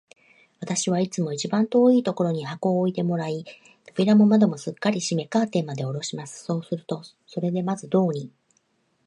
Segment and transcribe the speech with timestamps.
[0.59, 3.45] 私はいつも一番遠いところに箱を置いてもらい、
[3.85, 6.43] 扉も窓もすっかり閉め、カーテンまでおろします。
[6.43, 8.61] そうすると、それでまず、どうにか聞けるのでした。